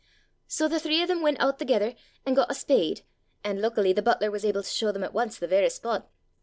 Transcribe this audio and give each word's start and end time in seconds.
"So 0.47 0.67
the 0.67 0.79
three 0.79 1.03
of 1.03 1.07
them 1.09 1.21
went 1.21 1.39
oot 1.43 1.59
thegither, 1.59 1.93
an' 2.25 2.33
got 2.33 2.49
a 2.49 2.55
spade; 2.55 3.03
an' 3.43 3.61
luckily 3.61 3.93
the 3.93 4.01
butler 4.01 4.31
was 4.31 4.43
able 4.43 4.63
to 4.63 4.67
show 4.67 4.91
them 4.91 5.03
at 5.03 5.13
once 5.13 5.37
the 5.37 5.45
varra 5.47 5.69
spot. 5.69 6.09